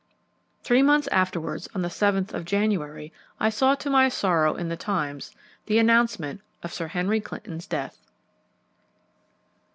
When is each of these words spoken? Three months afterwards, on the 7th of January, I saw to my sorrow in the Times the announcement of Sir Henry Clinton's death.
Three 0.63 0.81
months 0.81 1.07
afterwards, 1.11 1.69
on 1.75 1.83
the 1.83 1.87
7th 1.87 2.33
of 2.33 2.43
January, 2.43 3.13
I 3.39 3.51
saw 3.51 3.75
to 3.75 3.87
my 3.87 4.09
sorrow 4.09 4.55
in 4.55 4.67
the 4.67 4.75
Times 4.75 5.35
the 5.67 5.77
announcement 5.77 6.41
of 6.63 6.73
Sir 6.73 6.87
Henry 6.87 7.21
Clinton's 7.21 7.67
death. 7.67 7.99